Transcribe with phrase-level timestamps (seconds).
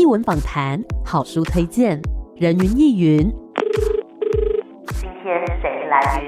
[0.00, 2.00] 艺文访谈、好书推荐、
[2.36, 3.30] 人云亦云。
[4.98, 6.24] 今天谁来云？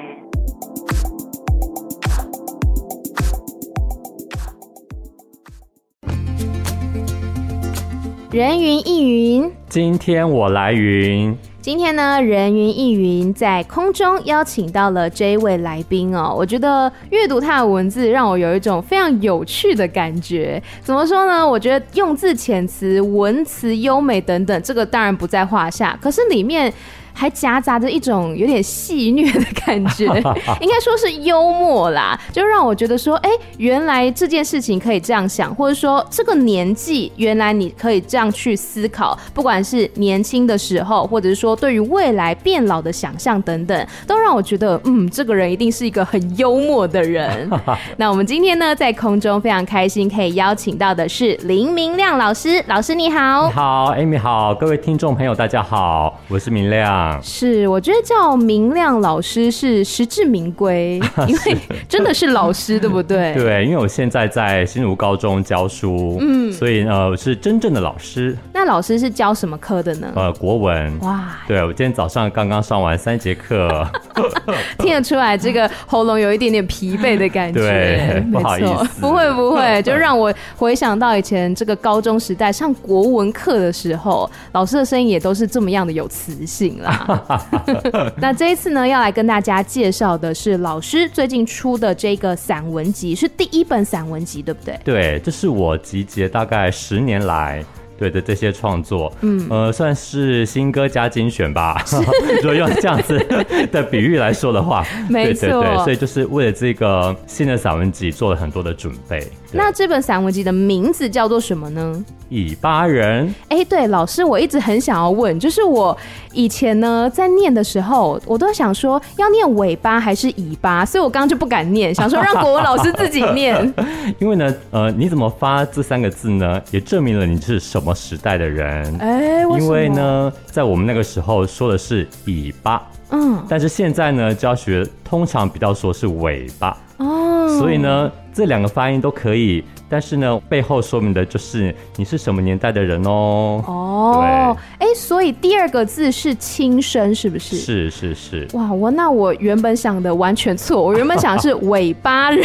[8.31, 11.35] 人云亦云，今天我来云。
[11.63, 16.35] 今天呢，人云亦云在空中邀请到了这一位来宾哦。
[16.37, 20.61] 我觉得阅读他的文字，让我有一种非常有趣的感觉。
[20.83, 21.49] 怎么说呢？
[21.49, 25.97] 我觉得用字遣词、文词优美等等，这个当然不在话下。
[26.03, 26.75] 可是里面。
[27.13, 30.07] 还夹杂着一种有点戏谑的感觉，
[30.61, 47.51] 应该说是幽默啦，就让我觉得说，哎、欸，原来这件事情可以这样想，或者说这个年纪，原来你可以这样去思考，不管是年轻的时候，或者是说对于未来变老的想象等等，都让我觉得，嗯，这个人一定是一个很幽默的人。
[47.97, 53.47] 那我们今天呢，在空中非常开心，可以邀请到的是林明亮老师，老师你好。
[53.47, 57.02] 你好，Amy 好，各位听众朋友大家好，我是明亮。
[57.23, 61.57] 是，我觉得叫明亮老师是实至名归， 因为
[61.89, 63.35] 真的是老师，对不对？
[63.39, 68.37] 对，因为我现在在新竹高中教书，嗯，所以呃，我是真正的老师。
[68.53, 70.13] 那老师是教什么科的呢？
[70.15, 70.99] 呃，国文。
[71.01, 73.87] 哇，对，我今天早上刚刚上完三节课，
[74.79, 77.61] 听得出来这个喉咙有一点点疲惫的感觉。
[77.61, 87.45] 对，不好意思，不会不会， 就让我回想到以前这个高中时代上国文课的时候，老师的声音也都是这么样的有磁性啦。
[88.19, 94.79] 那这一次呢，要来跟大家介绍的是老师最近出的这个散文集，是第一本散文集，对不对？
[94.85, 97.65] 对，这是我集结大概十年来。
[98.03, 101.81] 对的，这些创作，嗯，呃，算是新歌加精选吧。
[102.43, 103.17] 如果用这样子
[103.71, 109.25] 的比喻来说的话，没错，对对对，所以就是为了这个新的散文集做了很多的准备。
[109.53, 112.05] 那这本散文集的名字叫做什么呢？
[112.31, 113.33] 尾巴人。
[113.49, 115.97] 哎，对，老师，我一直很想要问，就是我
[116.33, 123.75] 以前呢在念的时候，我都想说要念尾巴还是尾巴，所以我刚刚就不敢念，想说让国文老师自己念。
[124.19, 126.61] 因为呢，呃，你怎么发这三个字呢？
[126.71, 128.97] 也证明了你是什么时代的人。
[128.99, 129.43] 哎？
[129.43, 136.75] 因为呢，在我们那个时候说的是尾巴，嗯，但是现在呢，教学通常比较说是尾巴。
[136.97, 143.63] 哦，所以呢，这两个发音都可以，但是呢，背后说明的就是你是什么年代的人哦。
[143.67, 147.57] 哦，哎，所以第二个字是轻声，是不是？
[147.57, 148.49] 是是是。
[148.55, 152.43] 哇，我那我原本想的完全错，我原本想的是 尾巴人。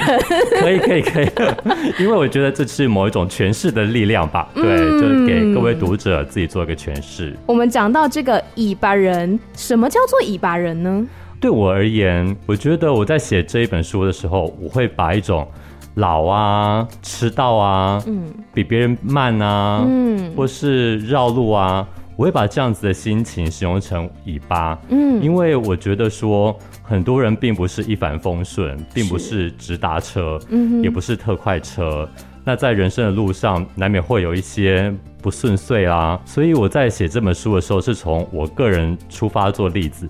[0.60, 1.30] 可以可以可以，
[2.00, 4.50] 因为我觉得这是某一种诠释的力量吧。
[4.54, 7.34] 对，嗯，就是给各位读者自己做一个诠释。
[7.46, 11.08] 我们讲到这个尾巴人，什么叫做尾巴人呢？
[11.40, 15.48] 对我而言，我觉得我在写这一本书的时候，我会把一种
[15.98, 32.08] 老啊、迟到啊、嗯，比别人慢啊，嗯，或是绕路啊，我会把这样子的心情形容成尾巴，嗯，因为我觉得说很多人并不是一帆风顺，并不是直达车，嗯，也不是特快车，
[32.44, 40.08] 那在人生的路上难免会有一些不顺遂啊，所以我在写这本书的时候，是从我个人出发做例子。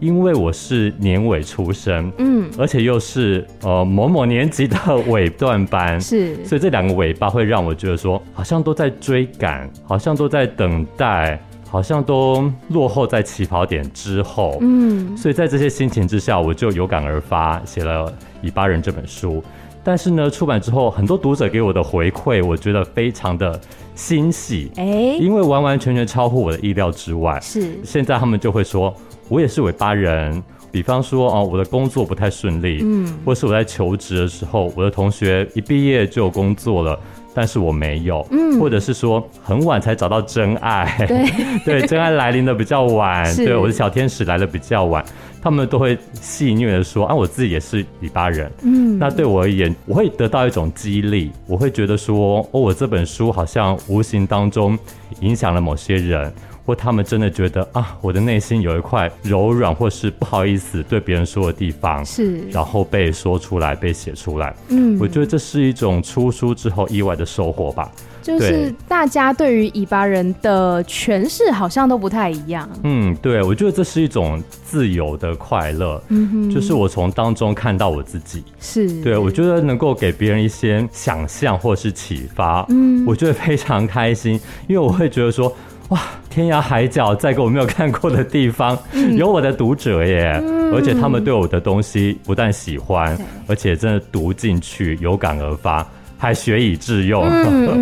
[0.00, 4.76] 因为我是年尾出生，嗯，而且又是呃某某年级的
[5.08, 11.38] 尾段班，是，所以这两个尾巴会让我觉得说，好像都在追赶，好像都在等待，
[11.68, 18.06] 好像都落后在起跑点之后，嗯，所以在这些心情之下，我就有感而发，写了
[18.42, 19.44] 《尾巴人》这本书。
[19.84, 23.60] 但是呢，出版之后，很多读者给我的回馈，我觉得非常的
[23.94, 24.84] 欣喜，哎，
[25.20, 27.38] 因为完完全全超乎我的意料之外。
[27.42, 28.94] 是，现在他们就会说。
[29.30, 30.42] 我也是尾巴人，
[30.72, 36.98] 比方说哦，我的工作不太顺利，嗯，或是我在求职的时候，我的同学一毕业就有工作了，
[37.32, 41.24] 但是我没有，嗯，或者是说很晚才找到真爱，对，
[41.80, 45.04] 对，真爱来临的比较晚，对，我的小天使来的比较晚，
[45.40, 54.76] 他们都会戏谑的说啊，我自己也是尾巴人，嗯，那对我而言，我会得到一种激励，我会觉得说，哦，我这本书好像无形当中
[55.20, 56.32] 影响了某些人。
[56.70, 64.54] 或他们真的觉得啊，我的内心有一块柔软，或是不好意思对别人说的地方，是，然后被说出来，被写出来。
[64.68, 67.90] 嗯，我觉得这是一种出书之后意外的收获吧。
[68.22, 72.68] 就是大家对于尾巴人的诠释好像都不太一样。
[72.84, 76.00] 嗯，对，我觉得这是一种自由的快乐。
[76.08, 78.44] 嗯哼，就是我从当中看到我自己。
[78.60, 82.64] 是，对，我觉得能够给别人一些想象或是启发。
[82.68, 84.38] 嗯，我觉得非常开心，
[84.68, 85.52] 因为我会觉得说。
[85.90, 90.40] 哇，天涯海角，在个我没有看过的地方，嗯、有我的读者耶！
[90.40, 95.84] 嗯、而且他们对我的东西不但喜欢，而且真的读进去有感而发，
[96.16, 97.28] 还学以致用，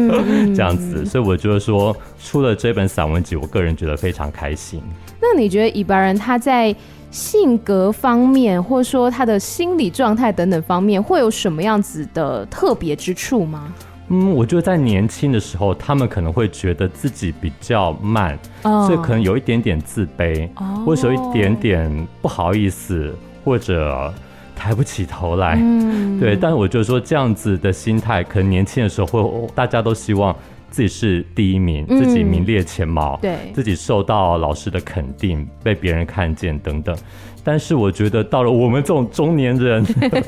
[0.56, 1.04] 这样子。
[1.04, 4.80] 所以我觉得说，出了这本散文集，我个人觉得非常开心。
[5.20, 6.74] 那你觉得以白人他在
[7.10, 13.70] 性格方面，或者说他的心理状态等等方面，会有什么样子的特别之处吗？
[14.08, 23.14] 嗯，我觉得在年轻的时候，他们可能会觉得自己比较慢，哦、所以可能有一点点自卑，哦、或者有一点点不好意思，
[23.44, 24.12] 或者
[24.56, 25.58] 抬不起头来。
[25.60, 30.34] 嗯、 对，但是我觉得说这样子的心态，可能年轻的时候会，大家都希望。
[30.70, 36.94] 自己是第一名，自己名列前茅，嗯、对，自己受到老师的肯定，被别人看见等等。
[37.42, 39.82] 但是我觉得到了我们这种中年人，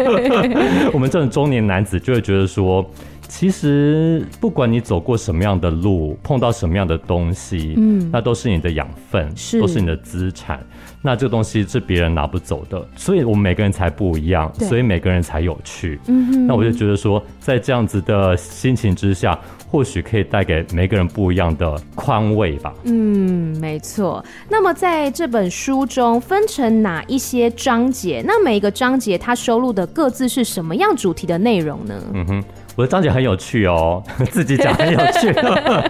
[0.95, 2.83] 我们这种中年男子就会觉得说，
[3.31, 10.61] 其实不管你走过什么样的路，碰到什么样的东西，嗯，那都是你的养分，是都是你的资产。
[11.01, 15.99] 那这个东西是别人拿不走的，所以我们每个人才不一样，所以每个人才有趣。
[16.09, 19.39] 嗯哼，那我就觉得说，在这样子的心情之下。
[19.71, 22.75] 或许可以带给每个人不一样的宽慰吧。
[22.83, 24.25] 嗯，没错。
[24.49, 28.21] 那么在这本书中分成哪一些章节？
[28.27, 32.03] 那每一个章节它收录的各自是什么样主题的内容呢？
[32.15, 32.45] 嗯哼。
[32.81, 35.31] 我的章节很有趣哦， 自己讲很有趣，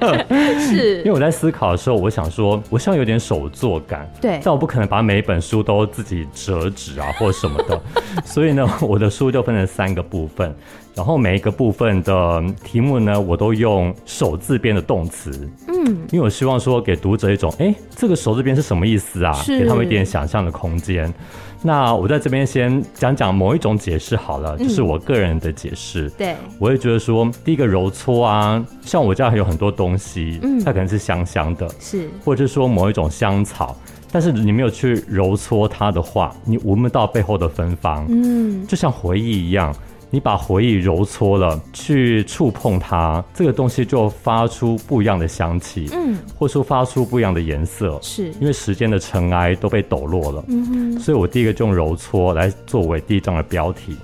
[0.58, 0.98] 是。
[0.98, 7.80] 因为我在思考的时候，我想说，我希望有点手作感，对，但我不可能把每一本书都自己折纸啊或什么的，
[8.26, 10.52] 所以呢，我的书就分成三个部分，
[10.96, 15.30] 然后每一个部分的题目呢，我都用手字边的动词，
[15.68, 19.32] 嗯，因为我希望说给读者一种，哎，这个手字边是什么意思啊？
[19.34, 19.60] 是。
[19.60, 21.14] 给他们一点想象的空间。
[21.62, 26.08] 那我在这边先讲讲某一种解释好了，嗯、就是我个人的解释。
[26.10, 33.76] 对，我也觉得说，第一个揉搓啊，像我家还有很多东西，嗯，它可能是香香的，是，或者是说某一种香草，
[34.10, 39.74] 但是你没有去揉搓它的话，你闻不到背后的芬芳，嗯，就像回忆一样。
[40.10, 53.96] 你把回忆揉搓了，去触碰它，这个东西就发出不一样的香气，嗯，或是说发出不一样的颜色，是因为时间的尘埃都被抖落了，嗯哼，所以我第一个就用揉搓来作为第一章的标题。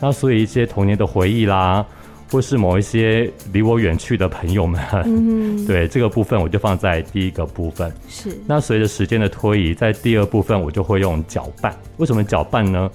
[0.00, 1.86] 那所以一些童年的回忆啦，
[2.28, 7.92] 或是某一些离我远去的朋友们，嗯， 对这个部分我就放在第一个部分。
[8.08, 11.72] 是，那随着时间的推移，在第二部分我就会用搅拌。
[11.98, 12.90] 为什么搅拌呢？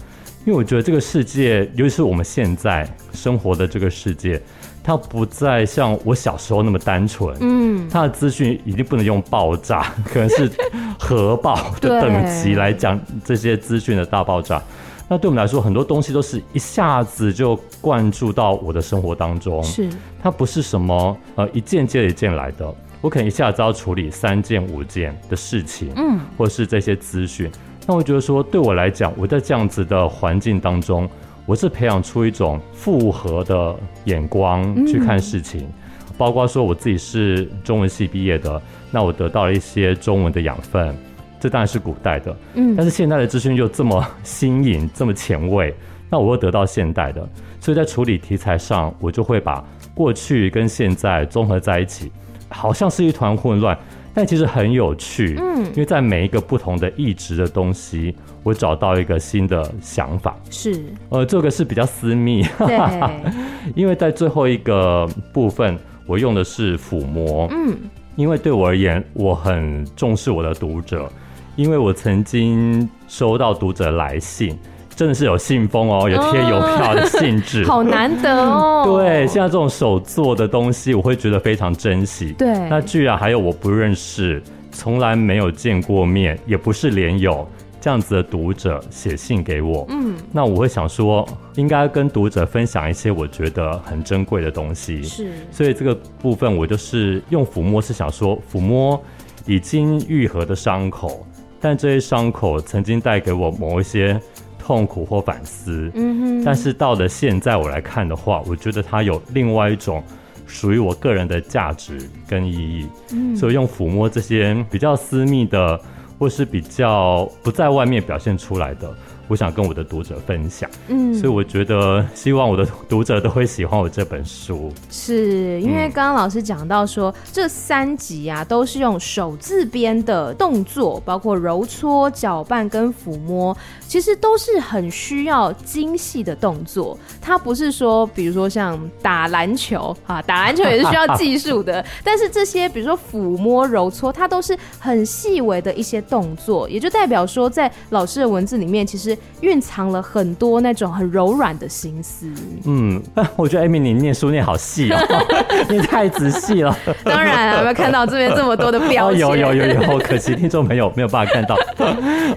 [0.47, 4.41] 因为我觉得这个世界，尤其是我们现在生活的这个世界，
[4.81, 7.35] 它不再像我小时候那么单纯。
[7.41, 10.49] 嗯，它的资讯一定不能用爆炸，可能是
[10.97, 14.63] 核爆的等级来讲这些资讯的大爆炸。
[15.09, 19.61] 那对我们来说，很多东西都是一下子就灌注到我的生活当中。
[19.61, 19.89] 是，
[20.23, 27.51] 它不是什么呃一件接一件来的，我可能一下子要处理三件五件的事情，嗯，或是这些资讯。
[27.89, 31.09] 那我觉得说，对我来讲，我在这样子的环境当中，
[31.45, 33.73] 我是培养出一种复合的
[34.03, 38.61] 眼光去看事情，嗯、包括说我自己是中文系毕业的，
[38.91, 40.93] 那我得到了一些中文的养分，
[41.39, 45.73] 这当然是古代的，嗯，但是现代的资讯又这么新颖，这么前卫，
[46.09, 47.25] 那我又得到现代的，
[47.61, 52.11] 所以在处理题材上，我就会把过去跟现在综合在一起，
[52.49, 53.79] 好像是一团混乱。
[54.17, 63.21] 但其实很有趣，嗯，因为在每一个不同的意志的东西，我找到一个新的想法，是，呃，这个是比较私密，对，
[63.77, 65.77] 因为在最后一个部分，
[66.07, 67.77] 我用的是抚摸，嗯，
[68.15, 71.07] 因为对我而言，我很重视我的读者，
[71.55, 74.57] 因为我曾经收到读者来信。
[74.97, 78.81] 真的是有信封哦，有贴邮票的信纸， 好难得哦。
[78.97, 82.33] 对，现在这种手做的东西，我会觉得非常珍惜。
[82.35, 87.47] 对，那居然还有我不认识、从来没有见过面，也不是连友
[87.79, 89.85] 这样子的读者写信给我。
[89.89, 95.03] 嗯，那我会想说，应该跟读者分享一些我觉得很珍贵的东西。
[95.03, 98.99] 是，所以这个部分我就是用抚摸，是想说抚摸
[99.45, 101.23] 已经愈合的伤口，
[101.61, 104.19] 但这些伤口曾经带给我某一些。
[104.67, 110.03] 痛苦或反思，嗯哼，但是到了现在我来看的话，我觉得它有另外一种
[110.45, 111.97] 属于我个人的价值
[112.27, 115.79] 跟意义，嗯，所以用抚摸这些比较私密的，
[116.19, 118.93] 或是比较不在外面表现出来的。
[119.27, 124.71] 我想跟我的读者分享，嗯，所以我觉得希望我的读者都会喜欢我这本书。
[124.89, 133.55] 是因为刚刚老师讲到说，嗯、这三集啊都是用手字边的动作，包括揉搓、搅拌跟抚摸，
[133.85, 136.97] 其实都是很需要精细的动作。
[137.21, 149.16] 它不是说，比如说像打篮球啊，打篮球也是需要技术的， 但是这些比如说抚摸、揉搓，它都是很细微的一些动作，也就代表说，在老师的文字里面，其实。
[149.41, 152.27] 蕴藏了很多那种很柔软的心思。
[152.65, 153.01] 嗯，
[153.35, 154.97] 我觉得 Amy 你念书念好细哦，
[155.69, 156.75] 你太仔细了。
[157.03, 159.25] 当然了，有没有看到这边这么多的 标签？
[159.25, 161.57] 哦，有有有有，可惜听众朋友 没有办法看到。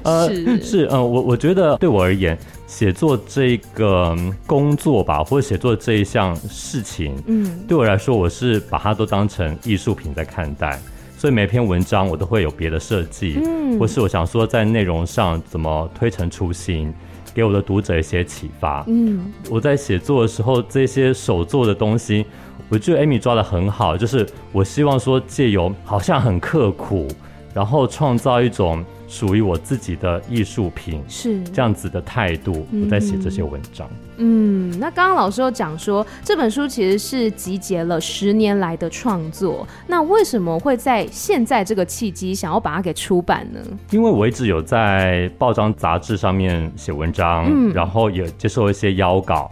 [0.02, 10.78] 呃，是是，嗯，我我觉得对我而言，写作这个工作吧，或者写作这一项事情，嗯，对我来说，我是把它都当成艺术品在看待。
[11.20, 16.90] 所以每篇文章我都会有别的设计，嗯，或是我想说在内容上怎么推陈出新，
[17.34, 18.82] 给我的读者一些启发。
[18.86, 22.24] 嗯，我在写作的时候，这些手做的东西，
[22.70, 27.06] 我觉得 Amy 抓得很好，就是我希望说借由好像很刻苦，
[27.52, 28.82] 然后创造一种。
[29.10, 33.90] 属于我自己的艺术品是这样子的态度，我在写这些文章。
[34.18, 39.66] 嗯，那刚刚老师有讲说，这本书其实是集结了十年来的创作。
[39.88, 43.60] 那为什么会在现在这个契机想要把它给出版呢？
[43.90, 49.50] 因为我一直有在报章杂志上面写文章，嗯，然后也接受一些邀稿。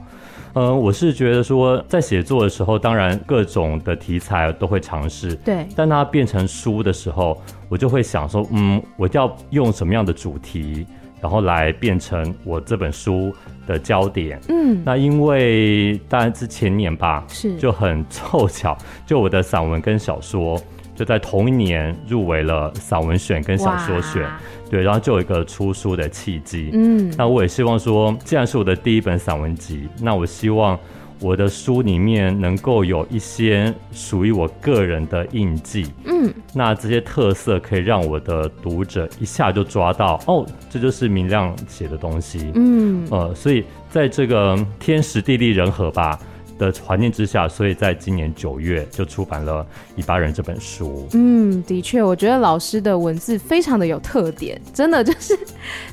[0.54, 5.66] 嗯，我是觉得说，在写作的时候，当然各种的题材都会尝试，对。
[5.76, 10.86] 但它变成书的时候，我就会想说，嗯，我要用什么样的主题，
[11.20, 13.32] 然后来变成我这本书
[13.66, 14.40] 的焦点。
[14.48, 18.76] 嗯，那因为当然是前年吧，是就很凑巧，
[19.06, 20.60] 就我的散文跟小说
[20.98, 24.28] 就在同一年入围了散文选跟小说选。
[24.68, 26.70] 对，然后就有一个出书的契机。
[26.72, 30.78] 嗯，那我也希望说，既然是我的第一本散文集，那我希望
[31.20, 35.86] 我的书里面能够有一些属于我个人的印记。
[36.04, 42.50] 嗯，那这些特色可以让我的读者一下就抓到，哦，这就是明亮写的东西。
[42.54, 46.18] 嗯，呃，所以在这个天时地利人和吧。
[46.58, 49.62] 的环境之下，所以在今年九月就出版了
[49.96, 51.06] 《尾巴人》这本书。
[51.12, 55.38] 嗯，的确，我觉得老师的文字非常的有特点，真的就是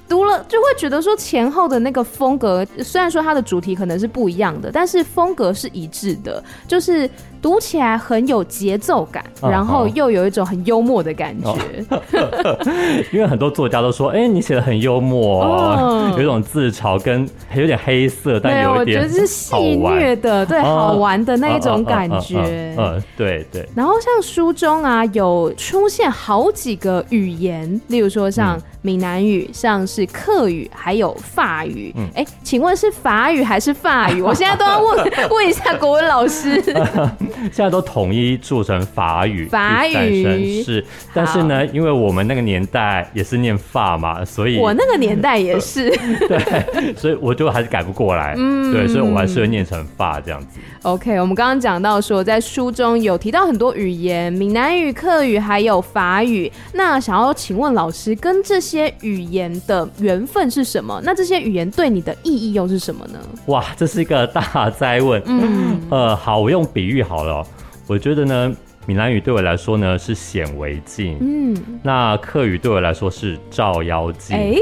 [0.10, 7.10] 读了就会觉得说前后的那个风格，虽然说它的主题可能是不一样的，但是风格是一致的，就是。
[7.46, 11.52] 读起来很有节奏感，然后又有一种很幽默的感觉。
[11.92, 12.02] 哦、
[13.14, 22.40] 因为很多作家都说：“哎、欸，你写的很幽默，哦、有一种自嘲，跟有点黑色，但有一点我觉得是戏谑的，对，好玩的那一种感觉。
[22.40, 23.64] 嗯、哦，对对。
[23.76, 31.92] 然后像书中啊，有出现好几个语言，例如说像闽南语，像是客语，还有法语。
[32.14, 34.22] 哎、嗯，请问是法语还是法语？
[34.24, 36.62] 我现在都要问问一下国文老师。
[37.52, 45.90] 现在都统一做成法语，法语是，但是呢，因为我们那个年代也是念法嘛，所以我那个年代也是，
[46.30, 50.60] 对，所以我就还是改不过来，嗯，对，所以我还是会念成法这样子。
[50.84, 56.52] OK，我们刚刚讲到说，在书中有提到很多语言，闽南语、客语还有法语。
[56.74, 61.02] 那想要请问老师，跟这些语言的缘分是什么？
[61.04, 63.20] 那这些语言对你的意义又是什么呢？
[63.48, 65.22] 哇，这是一个大灾问。
[65.26, 67.46] 嗯，呃，好，我用比喻好了。
[67.88, 68.56] 我觉得呢，
[68.86, 74.62] 闽南语对我来说呢是显微镜，嗯，那客语对我来说是照妖镜，哎、欸，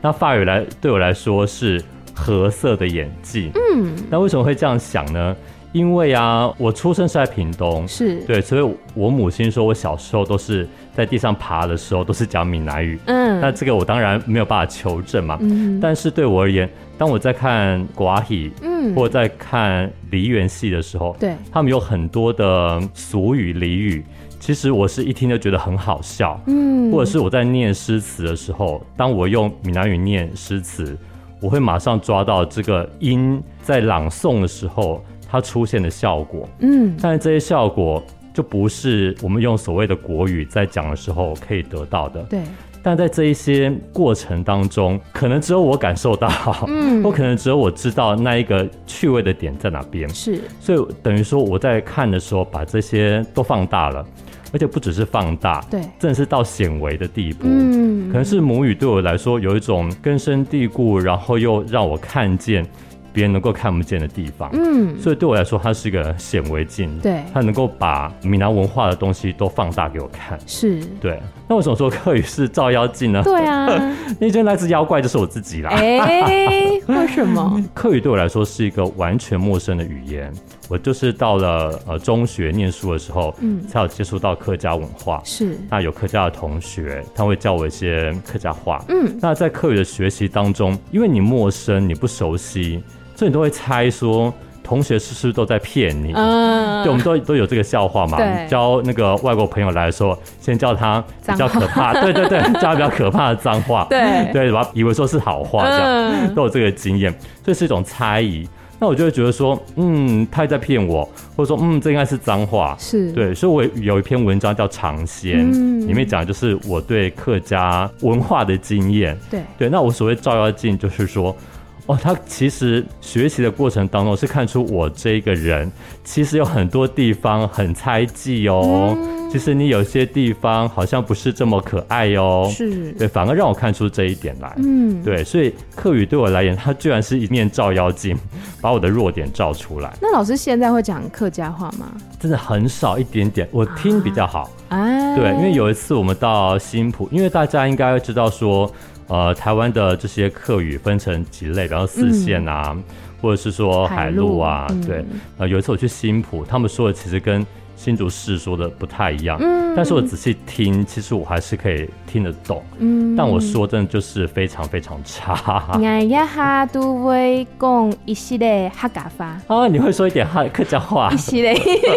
[0.00, 1.82] 那法语来对我来说是
[2.14, 5.36] 褐色的眼镜，嗯，那为什么会这样想呢？
[5.72, 24.04] 因为啊，我出生是在屏东，是对，所以我母亲说我小时候都是在地上爬的时候都是讲闽南语，嗯，那这个我当然没有办法求证嘛，嗯，但是对我而言，当我在看歌仔戏，嗯，或在看梨园戏的时候，对，他们有很多的俗语俚语，
[24.38, 30.96] 其实我是一听就觉得很好笑，嗯，或者是我在念诗词的时候，当我用闽南语念诗词，
[31.40, 35.04] 我会马上抓到这个音在朗诵的时候。
[35.26, 38.00] 它出现的效果，嗯，但是这些效果
[38.34, 42.40] 就不是我们用所谓的国语在讲的时候可以得到的，对。
[42.82, 46.28] 但在这一些过程当中，可能只有我感受到，
[46.68, 50.38] 嗯， 或可能只有我知道那一个趣味的点在哪边，是。
[50.60, 54.04] 所以等于说我在看的时候，把这些都放大了，
[54.52, 62.66] 而且不只是放大，对，真的是到显微的地步，嗯，可能是母语对我来说有一种根深蒂固，然后又让我看见。
[63.14, 71.20] 别人能够看不见的地方，嗯，所以对我来说，它是一个显微镜，对，它能够把闽南文化的东西都放大给我看，是对。
[71.46, 73.22] 那为什么说客语是照妖镜呢？
[73.22, 73.68] 对啊，
[74.18, 75.70] 那些来自妖怪就是我自己啦。
[75.70, 77.62] 哎、欸，为什么？
[77.72, 80.32] 客语对我来说是一个完全陌生的语言，
[80.68, 85.56] 我就是到了呃中学念书的时候，嗯，才有接触到客家文化，是。
[85.70, 89.16] 那有客家的同学，他会教我一些客家话，嗯。
[89.20, 92.82] 那在客语的学习当中，因为你陌生，你不熟悉。
[93.14, 96.12] 所以你都会猜说同学是不是都在骗你？
[96.14, 98.16] 嗯，对，我们都都有这个笑话嘛。
[98.16, 103.86] 对，教那个外国朋友来说，先叫他比较可怕，对对对， 叫他比较可怕的脏话。
[103.90, 108.48] 对对，把以为说是好话，这样、嗯、都有这个经验，这是一种猜疑。
[108.80, 111.06] 那我就会觉得说，嗯，他在骗我，
[111.36, 112.74] 或者说，嗯，这应该是脏话。
[112.78, 119.16] 是对，所以我有一篇文章叫《尝鲜》，嗯，里面讲的就是我对客家文化的经验。
[119.30, 121.36] 对对，那我所谓照妖镜，就是说。
[121.86, 125.70] 哦，他其实学习的过程当中是看出我这个人
[126.02, 128.96] 其实有很多地方很猜忌哦。
[128.96, 132.50] 嗯、其实你有些地方好像不是这么可爱哦。
[132.50, 134.50] 是，对，反而让我看出这一点来。
[134.56, 138.16] 嗯，对，所以客语对我来言，它居然是一面照妖镜，
[138.62, 139.92] 把我的弱点照出来。
[140.00, 141.92] 那老师现在会讲客家话吗？
[142.18, 144.50] 真的很少一点点，我听比较好。
[144.70, 148.72] 啊，对，因为有一次我们到新浦，因为大家应该会知道说。
[149.08, 152.84] 呃，台湾的这些客语分成几类，比方四线啊，嗯、
[153.20, 155.04] 或者是说海陆啊，陆对。
[155.48, 157.46] 有一次我去新浦，他们说的其实跟。
[157.84, 165.62] 新竹市说的不太一样，嗯，但是我仔细听，其实我还是可以听得懂，嗯，但我说真的就是非常非常差。
[165.82, 171.10] 哎呀哈，都会讲一系列客家话啊，你会说一点哈客家话？
[171.12, 171.54] 一系列，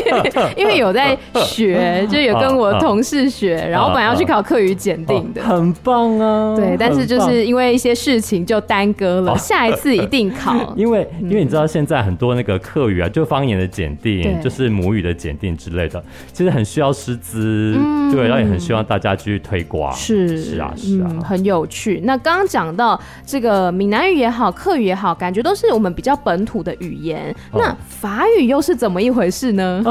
[0.57, 6.53] 因为有在学，就有跟我同事学，然后本来要去考课语检定的，很棒啊。
[6.57, 10.53] 对，但是就是因为一些事情就耽搁了，下一次一定考。
[10.75, 15.55] 因为因为你知道现在很多那个课语啊，就方言的检定，就是母语的检定。
[15.57, 19.91] 之类的，其实很需要师资，嗯、对，然后也很希望大家继续推广。
[19.93, 21.99] 是是啊，是啊，嗯，很有趣。
[22.05, 27.35] 那刚刚讲到这个闽南语也好，客语也好，感觉都是我们比较本土的语言。
[27.51, 29.83] 哦、那法语又是怎么一回事呢？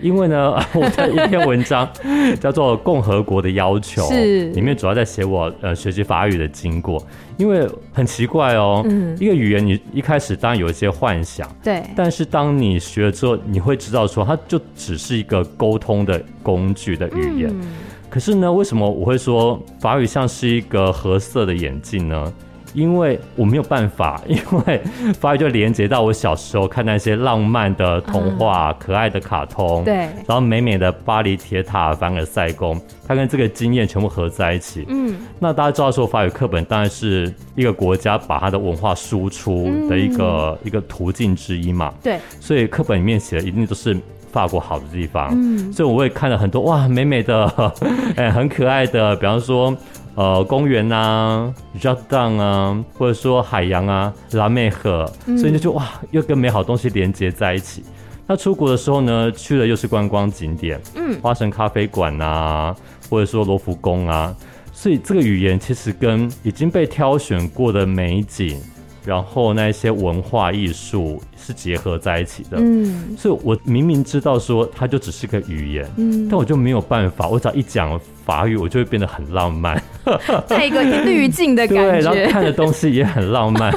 [0.00, 1.88] 因为呢， 我的一篇文章
[2.38, 7.04] 叫做《共和国的要求》，是里面主要在写我呃学习法语的经过。
[7.36, 17.50] 因为很奇怪哦，嗯，一个语言你一开始当然有一些幻想，对，但是当你学了之后，你会知道说它就只是一个沟通的工具的语言。
[17.50, 17.60] 嗯，
[18.08, 22.32] 可是呢，为什么我会说法语像是一个褐色的眼镜呢？
[22.74, 24.82] 因为我没有办法， 因为
[25.18, 34.84] 法语就连接到我小时候看那些浪漫的童话、嗯、可爱的卡通，对，然后美美的巴黎铁塔、凡尔赛宫，它跟这个经验全部合在一起。
[34.88, 41.94] 嗯，那大家知道说法语课本当然是一个国家把它的文化输出的一个、嗯、一个途径之一嘛。
[42.02, 43.96] 对，所以课本里面写的一定都是
[44.32, 45.30] 法国好的地方。
[45.32, 47.72] 嗯，所以我也看了很多哇，美美的，
[48.16, 49.72] 哎，很可爱的，比方说。
[50.16, 57.82] 呃，公园啊，jardin 啊，或者说海洋啊，拉美河，嗯、所以就就哇，又跟美好东西连接在一起。
[58.26, 62.74] 那出国的时候呢，去的又是观光景点，嗯，花神咖啡馆啊，
[63.10, 64.34] 或者说罗浮宫啊，
[64.72, 68.58] 所以这个语言其实跟已经被挑选过的美景，
[69.04, 72.56] 然后那些文化艺术是结合在一起的。
[72.58, 78.00] 嗯，所以我明明知道说它就只是个语言，嗯，但我就没有办法，我只要一讲。
[78.24, 79.78] 法语我就会变得很浪漫，
[80.48, 83.70] 带一个滤镜的感觉， 对，然后看的东西也很浪漫，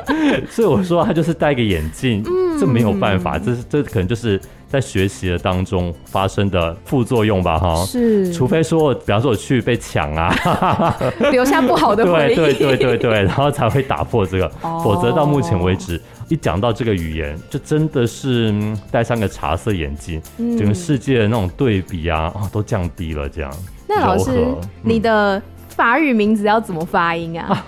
[0.48, 4.40] 所以我说他就是戴个眼镜，嗯，这没有办法，这是这可能就是
[4.70, 10.96] 在学习的当中发生的副作用吧，哈，是，除非说，比方说我去被抢啊，
[11.32, 16.00] 留下不好的回忆，对对对对对，然后才会打破这个，哦、否则到目前为止。
[16.28, 18.54] 一讲到这个语言，就真的是
[18.88, 23.28] 戴上个茶色眼镜，嗯、整个世界的那种对比啊，哦、都降低了。
[23.28, 23.52] 这样，
[23.88, 27.66] 那老师，嗯、你的法语名字要怎么发音啊？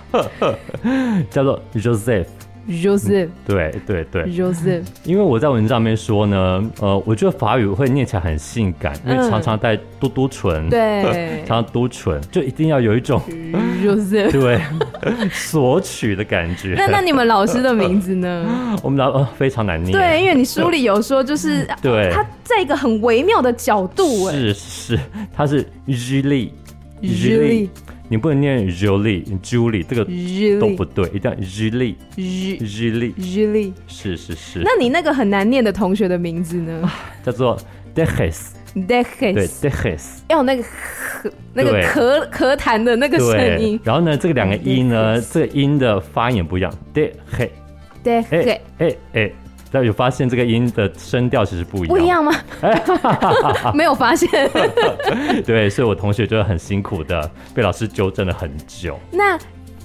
[1.29, 2.27] 叫做 Joseph。
[2.67, 13.21] Joseph，对对对，Joseph，因为我在文章里面说呢，呃，我觉得法语会念起来很性感，因为常常带嘟嘟唇，对， 常常嘟唇，就一定要有一种
[13.83, 14.61] Joseph，对，
[15.31, 16.73] 索取的感觉。
[16.77, 18.45] 那那你们老师的名字呢？
[18.81, 24.99] 我们老呃非常难念，对，因为你书里有说，就是对，他在一个很微妙的角度，是是，
[25.33, 27.67] 他是 Julie，Julie。
[28.09, 30.05] 你不能念 Julie，Julie 这个
[30.59, 34.61] 都不对，一定要 Julie，Julie，Julie，是是是。
[34.63, 36.91] 那你那个很难念的同学的名字呢？
[37.23, 37.57] 叫做
[37.95, 40.63] Dehes，Dehes，对 Dehes，要那个
[41.53, 43.79] 那个咳咳痰的那个声音。
[43.83, 49.31] 然后呢，这个两个音呢，这个音的发音也不一样，Dejes，Dejes，哎哎。
[49.73, 52.31] 但有发现这个音的声调其实不一样，不一样吗？
[53.73, 54.29] 没有发现。
[55.43, 58.99] 对，所以我同学就很辛苦的被老师纠正了很久。
[59.11, 59.35] 那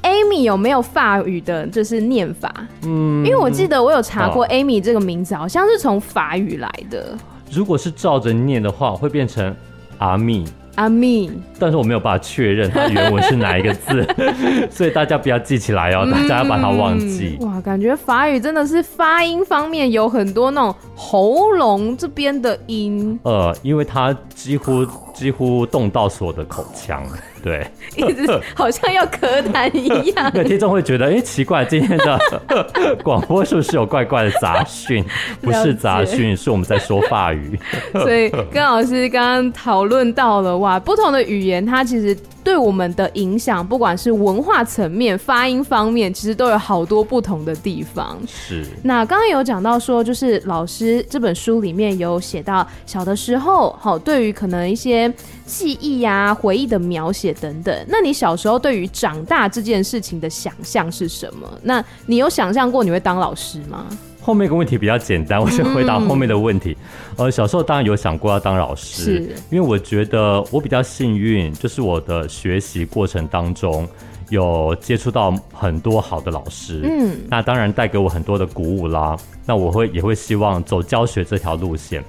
[0.03, 2.53] Amy 有没有法语的，就是念法？
[2.83, 7.17] 嗯，因为我记得我有查过 Amy 这个名字，好像是从法语来的。
[7.51, 9.57] 如果是照着念的话，会变成
[9.97, 10.45] 阿密。
[10.79, 14.07] 阿密，但是我没有办法确认它原文是哪一个字，
[14.71, 17.37] 所以大家不要记起来哦，大家要把它忘记。
[17.41, 23.19] 嗯、哇，感觉法语真的是发音方面有很多那种喉咙这边的音。
[23.25, 24.87] 呃，因为它几乎
[25.19, 27.03] 几乎动到所有的口腔。
[27.41, 27.65] 对，
[27.97, 30.31] 一直好像要咳痰一样。
[30.35, 32.19] 对，听众会觉得，哎、欸，奇怪，今天的
[33.05, 35.05] 广播是不是有怪怪的杂讯？
[35.41, 37.59] 不是杂讯，是我们在说法语。
[37.93, 48.19] 所以跟老师刚刚讨论到了，哇，不同的语言，它其实对我们的影响，不管是文化层面、发音方面，其实都有好多不同的地方。
[48.27, 48.65] 是。
[48.83, 55.08] 那刚刚有讲到说，就是老师这本书里面有写到小的时候，好，对于可能一些
[55.47, 57.29] 记忆呀、啊、回忆的描写。
[57.41, 61.49] 等等，那你小时候对于长大这件事情的想象是什么？
[61.63, 63.87] 那你有想象过你会当老师吗？
[64.21, 66.77] 后面一个问题比较简单，我先回答后面的问题。
[67.17, 73.89] 嗯、呃，小时候当然有想过要当老师，是因为我觉得我比较幸运，就是我的学习过程当中
[74.31, 79.17] 有接触到很多好的老师，嗯，那当然带给我很多的鼓舞啦。
[79.47, 82.05] 那我会也会希望走教学这条路线。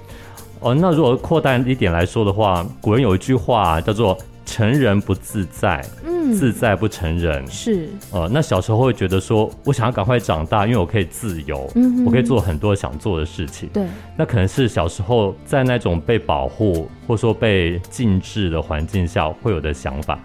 [0.60, 4.16] 哦、呃，那如果扩大一点来说的话，古人有一句话叫做。
[4.46, 7.46] 成人不自在，嗯，自在不成人。
[7.46, 13.68] 是，呃，那小时候会觉得说，我想要赶快长大，因为我可以自由，嗯，我可以做很多想做的事情。
[13.72, 20.18] 对，那可能是小时候在那种被保护或说被禁制的环境下会有的想法，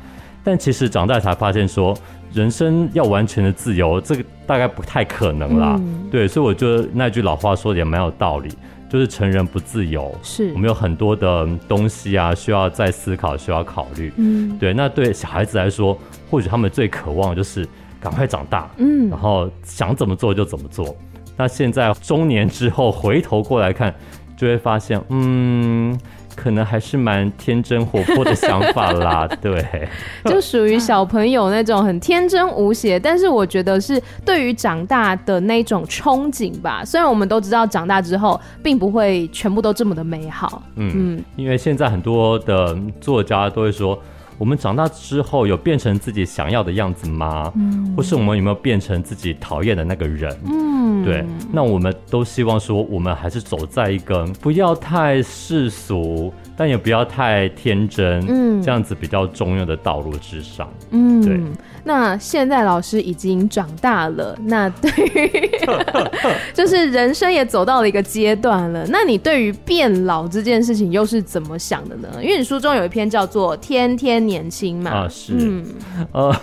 [0.43, 1.95] 但其实长大才发现说，
[2.33, 5.75] 人生要完全的自由，这个大概不太可能啦。
[5.77, 8.49] 嗯、对，所以我觉得那句老话说的也蛮有道理。
[8.89, 14.13] 就是成人不自由，是我们有很多的东西啊，需要再思考，需要考虑。
[14.17, 14.73] 嗯，对。
[14.73, 15.97] 那对小孩子来说，
[16.29, 17.67] 或许他们最渴望的就是
[17.99, 20.95] 赶快长大，嗯，然后想怎么做就怎么做。
[21.35, 23.93] 那现在中年之后回头过来看，
[24.35, 25.97] 就会发现，嗯。
[26.35, 29.87] 可能还是蛮天真活泼的想法啦， 对，
[30.25, 36.83] 就属于小朋友那种很天真无邪，但是我觉得是对于长大的那种憧憬吧。
[36.83, 43.97] 虽然我们都知道长大之后并不会全部都这么的美好，嗯，嗯，因为现在很多的作家都会说。
[44.37, 47.51] 我们长大之后有变成自己想要的样子吗？
[47.55, 50.37] 嗯，或是我们有没有变成自己讨厌的那个人？
[50.45, 51.25] 嗯，对。
[51.51, 60.67] 那我们都希望说，我们还是走在一个不要太世俗，但也不要太天真，嗯，这样子比较重要的道路之上。
[60.91, 61.39] 嗯，对。
[61.87, 65.49] 那现在老师已经长大了，那对于
[66.51, 68.83] 就是人生也走到了一个阶段了。
[68.89, 72.09] 那你对于变老这件事情又是怎么想的呢？
[72.21, 74.91] 因为你书中有一篇叫做《天天年轻》嘛。
[74.91, 75.33] 啊，是。
[75.37, 75.63] 嗯，
[76.11, 76.35] 呃，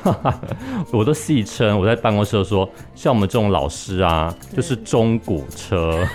[0.93, 6.07] 我都戏称我在办公室都说，像我们这种老师啊，就是中古车，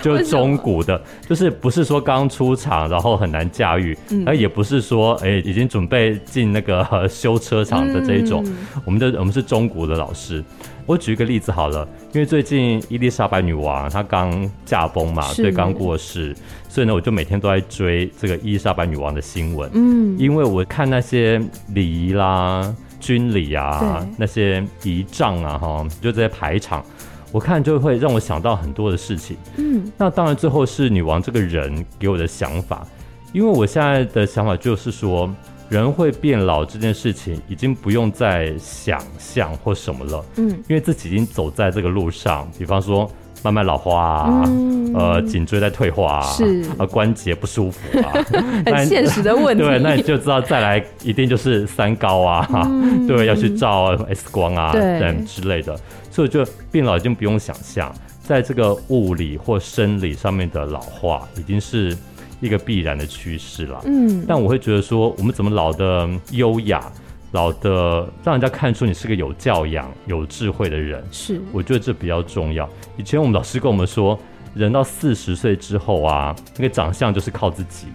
[0.00, 8.42] 就是中古的，就是不是说刚出厂然后很难驾驭，而、嗯、也不是说哎、欸、已经准备进那个修车厂的这一种。
[8.42, 8.43] 嗯、
[8.84, 10.42] 我们的我们是中国的老师，
[10.86, 16.34] 我举一个例子好了，因为最近伊丽莎白女王她刚驾崩嘛，对，刚过世，
[16.68, 19.70] 所以呢，我就每天都在追这个伊丽莎白女王的新闻。
[19.74, 26.84] 嗯，因为我看那些礼仪啦、军礼啊、那些仪仗啊，哈，就这些排场，
[27.32, 29.36] 我看就会让我想到很多的事情。
[29.56, 32.86] 嗯，那当然最后是女王这个人给我的想法，
[33.32, 35.28] 因为我现在的想法就是说。
[35.74, 42.48] 人会变老这件事情，已经不用再想象或什么了，嗯，因为自己已经走在这个路上。
[42.56, 43.10] 比方说，
[43.42, 48.12] 慢慢老化啊，嗯、呃，颈椎在退化啊，是啊，关节不舒服啊，
[48.64, 49.64] 很现实的问题。
[49.64, 55.76] 对，那你就知道再来一定就是三高啊，嗯、对，要去照 X 光啊，等之类的。
[56.10, 61.96] 所以就变老已经不用想象，在这个物理或生理上面的老化，已经是。
[62.40, 66.92] 一个必然的趋势啦，嗯，但我会觉得说，我们怎么老的优雅，
[67.32, 72.68] 老的让人家看出你是个有教养、有智慧的人，是，我觉得这比较重要。
[72.98, 74.18] 以前我们老师跟我们说，
[74.54, 77.86] 人到四十岁之后啊，那个长相就是靠自己；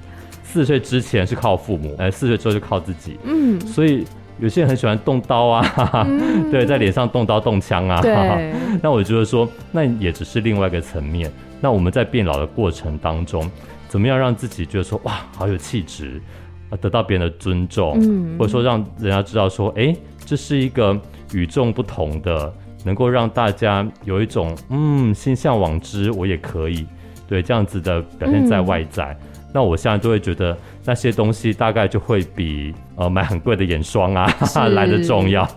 [0.43, 3.19] 四十岁之前是靠父母，哎，四十岁之后就靠自己。
[3.25, 4.03] 嗯，所以
[4.39, 8.01] 有些人很喜欢动刀啊，嗯、 对，在脸上动刀动枪啊。
[8.01, 11.31] 对， 那我觉得说，那也只是另外一个层面。
[11.61, 13.49] 那我们在变老的过程当中。
[13.89, 16.21] 怎么样让自己觉得说哇，好有气质
[16.69, 20.97] 啊，得到别人的尊重，嗯，或者说让人家知道说，哎，这是一个
[21.33, 22.53] 与众不同的，
[22.85, 26.85] 能够让大家有一种嗯心向往之，我也可以，
[27.27, 29.11] 对，这样子的表现在外在。
[29.11, 35.47] 嗯那我现在就会觉得那些东西大概就会比呃买很贵的眼霜啊是 来的重要，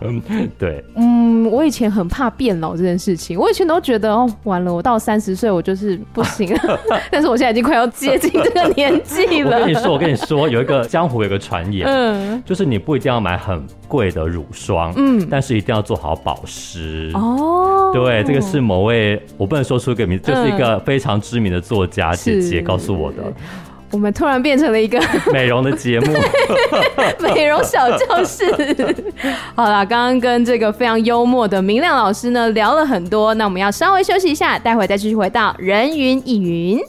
[0.57, 0.83] 对。
[0.95, 6.79] 嗯，我以前很怕变老这件事情，我以前都觉得哦，完了，我到三十岁我就是不行了。
[7.11, 9.59] 但是我现在已经快要接近这个年纪了。
[9.59, 17.11] 我跟你说，我跟你说，有一个江湖有一个传言，嗯，就是你不一定要买很贵的乳霜，嗯，但是一定要做好保湿。
[17.13, 23.17] 哦，对，这个是某位我不能说出一个名字，就是一个非常知名的作家姐姐告诉我的。
[23.93, 24.99] 我们突然变成了一个
[25.31, 26.13] 美容的节目，
[27.35, 28.43] 美容小教室。
[29.55, 36.79] 好了，刚刚跟这个非常幽默的明亮老师呢聊了很多，那我们要稍微休息一下，待会再继续回到人云亦云。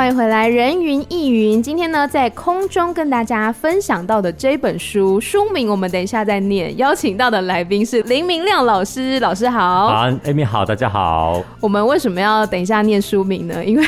[0.00, 1.62] 欢迎回来，人云亦云。
[1.62, 6.74] 今天呢，在空中跟大家分享到的这本书书名，我们等一下再念。
[6.78, 9.88] 邀请到的来宾是林明亮老师，老师好。
[9.88, 11.42] 好，Amy 好，大家好。
[11.60, 13.62] 我们为什么要等一下念书名呢？
[13.62, 13.86] 因为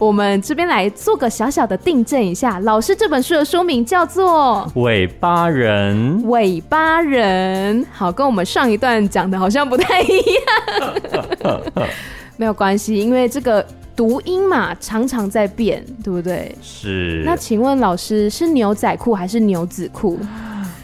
[0.00, 6.20] 我们这边来做个小小的订正一下，老师这本书的书名叫做《尾巴人》。
[6.26, 11.54] 尾巴人，好，跟我们上一段讲的好像不太一样。
[12.36, 13.64] 没有关系，因为这个。
[14.00, 16.56] 读音嘛，常常在变，对不对？
[16.62, 17.22] 是。
[17.22, 20.18] 那请问老师是牛仔裤还是牛仔裤？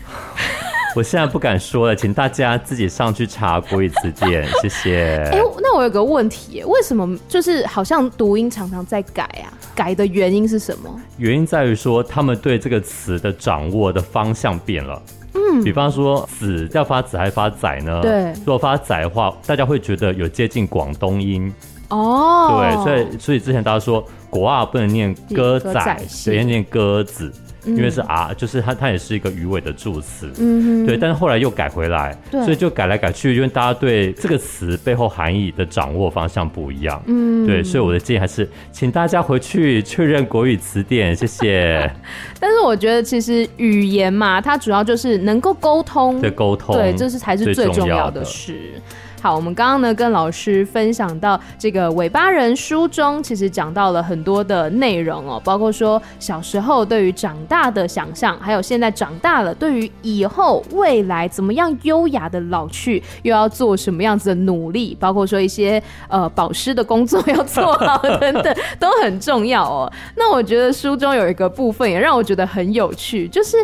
[0.95, 5.17] 我现在不敢说了，请大家自己上去查国语词典， 谢谢。
[5.33, 9.49] 哎、欸，那我有个问题，为什么就是好像读音常常在改啊？
[9.75, 11.01] 改的原因是什么？
[11.17, 15.01] 原因在于说他们对这个词的掌握的方向变了。
[15.33, 18.03] 嗯，比方说“子”要发“子”还是发“仔”呢？
[18.03, 18.35] 对。
[18.41, 21.51] 如果发“仔”的话，大家会觉得有接近广东音。
[21.89, 27.33] 哦，oh, 对，所以所以之前大家说“国啊”不能念“鸽仔”，直接念“鸽子”，
[27.65, 30.29] 嗯、因为是啊，就是它它也是一个鱼尾的助词。
[30.39, 37.01] 嗯哼，对，但是后来又改回来，所以就改来改去，因为大家对这个词背后含义的掌握方向不一样。
[37.07, 41.89] 嗯，对，所以我的建议还是请大家回去确认国语词典，谢谢。
[42.41, 48.81] 但是我觉得其实语言嘛，它主要就是能够沟通，对沟通，对，这是才是最重要的事。
[49.27, 69.93] 好，我们刚刚呢跟老师分享到这个尾巴人书中，其实讲到了很多的内容哦，包括说小时候对于长大的想象，还有现在长大了对于以后未来怎么样优雅的老去，又要做什么样子的努力，包括说一些呃保湿的工作要做好等等，都很重要哦。
[70.15, 73.57] 那我觉得书中有一个部分也让我觉得很有趣，就是。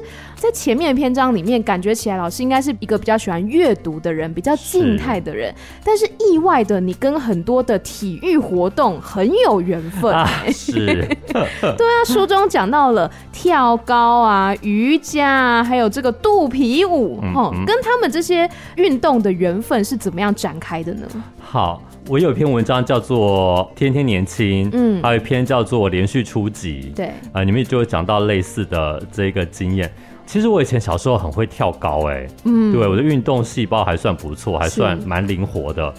[0.42, 5.52] 在前面的篇章里面，感觉起来老师应该是一个比较喜欢阅读的人，比较静态的人。
[5.55, 10.12] 是但是意外的，你跟很多的体育活动很有缘分。
[10.15, 21.07] 啊、 是， 对啊，书中讲到了跳高啊、瑜伽啊，还有这个肚皮舞，嗯嗯、跟他们这些运动的缘分是怎么样展开的呢？
[21.41, 29.93] 好，我有一篇文章叫做《天天年轻》，嗯，还有一篇叫做《连续出击》，对，啊、呃，里面就会讲到类似的这个经验。
[30.33, 35.92] 其实我以前小时候很会跳高，哎，嗯，对，我的运动细胞还算不错，还算蛮灵活的。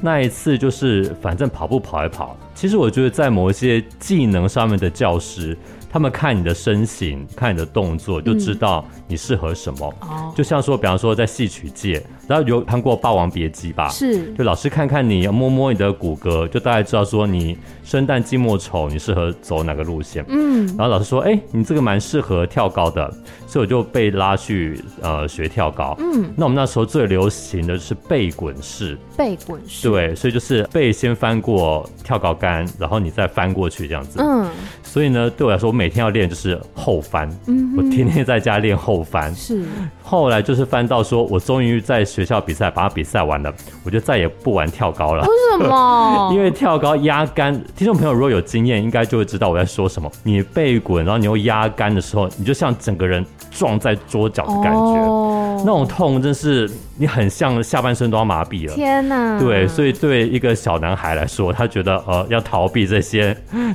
[0.00, 5.58] 那一次就是反正跑步跑一跑，其实我觉得在某一些技能上面的教师。
[5.92, 9.92] 他们看你的身形，看你的动作，就知道你适合什么。
[10.02, 13.88] 哦，就像说，比方说在戏曲界，然后有看过《霸王别姬》吧？
[13.88, 14.32] 是。
[14.34, 20.24] 就老师看看你，摸摸你的骨骼，就大概知道说你生旦净末丑，你适合走哪个路线。
[20.28, 20.64] 嗯。
[20.68, 23.12] 然后老师说：“哎，你这个蛮适合跳高的。”
[23.48, 25.96] 所以我就被拉去呃学跳高。
[25.98, 26.30] 嗯。
[26.36, 28.96] 那我们那时候最流行的是背滚式。
[29.16, 29.88] 背滚式。
[29.88, 34.20] 对，所以就是背先翻过跳高杆，然后你再翻过去这样子。
[34.22, 34.46] 嗯。
[34.84, 35.70] 所以呢，对我来说。
[35.70, 39.32] 我每天要练就是后翻，嗯、我天天在家练后翻。
[39.32, 39.62] 是，
[40.02, 43.52] 后来就是翻到说，我终于在学校比赛把它比赛完了，
[43.84, 45.22] 我就再也不玩跳高了。
[45.22, 45.28] 为
[45.58, 46.30] 什么？
[46.34, 50.10] 因为跳高压杆，听众朋友如果有经验，应该就会知道我在说什么。
[50.22, 58.74] 你背滚，然后你又压杆的时候，你就像整个人撞在桌角的感觉，哦、那种痛真是你很像下半身都要麻痹了。
[58.74, 59.40] 天哪！
[59.40, 63.34] 对，所以对一个小男孩来说，他觉得呃要逃避这些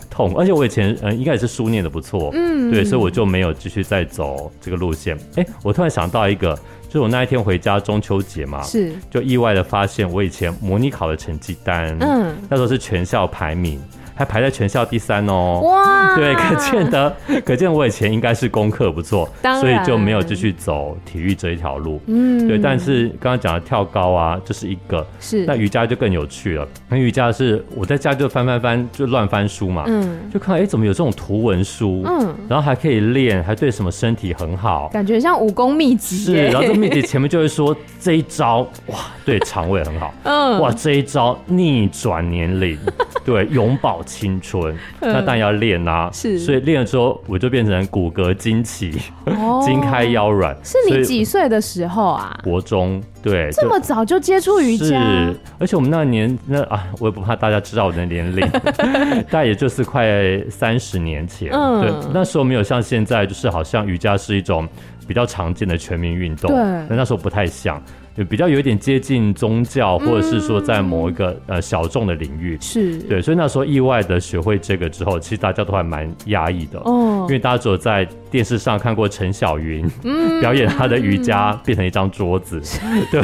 [0.09, 1.95] 痛，而且我以前嗯、呃、应该也是书念的。
[1.95, 5.17] 不错，嗯，对，所以我就没有继续再走这个路线。
[5.37, 6.53] 哎，我突然想到一个，
[6.95, 13.81] 就是我那一天回家中秋节嘛，是，就意外的发现我以前模拟考的成绩单，嗯，那时候是全校排名。
[14.15, 15.59] 还排在全校第三哦！
[15.61, 22.01] 哇，对，可见得，可见我以前应该是功课不错，所以就没有继续走体育这一条路。
[22.07, 22.57] 嗯，对。
[22.57, 25.05] 但是刚刚讲的跳高啊，这、就是一个。
[25.19, 25.45] 是。
[25.45, 26.65] 那瑜伽就更有趣了。
[26.87, 29.83] 那瑜伽是我在家就翻翻翻，就乱翻书嘛。
[29.87, 30.17] 嗯。
[30.33, 32.03] 就看哎、欸，怎么有这种图文书？
[32.05, 32.33] 嗯。
[32.47, 36.15] 然后还可以练，还对什么身体很好，感觉像武功秘籍。
[36.15, 36.45] 是。
[36.45, 40.13] 然后这秘籍前面就会说这一招哇，对肠胃很好。
[40.23, 40.61] 嗯。
[40.61, 42.79] 哇，这一招逆转年龄，
[43.25, 44.04] 对永葆。
[44.05, 46.09] 青春，嗯、那当然要练啊。
[46.13, 50.55] 是，所以练了之后，我就变成骨骼惊奇，筋、哦、 开腰软。
[50.63, 52.39] 是你几岁的时候啊？
[52.43, 54.85] 国中，对，这么早就接触瑜伽。
[54.85, 58.47] 是，而且我们那年那啊，我也不怕大家知道我的年龄，
[59.29, 60.05] 大概也就是快
[60.49, 61.49] 三十年前。
[61.51, 64.67] 嗯，对，那时候没有像现在，就是好像瑜伽是一种
[65.07, 66.49] 比较常见的全民运动。
[66.49, 66.57] 对，
[66.89, 67.81] 那那时候不太像。
[68.17, 72.97] 就比较有一点接近宗教，或者是说在某一个、嗯、呃小众的领域，是。
[72.99, 83.23] 对，所以那时候意外的学会这个之后，其实大家都还蛮压抑的哦，因为大家只有在电视上看过陈小云、嗯、 表演他的瑜伽变成一张桌子，嗯、 对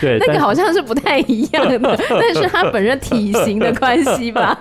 [0.00, 1.78] 对，那个好像是不太一样的，
[2.10, 4.58] 但是他本人体型的关系吧，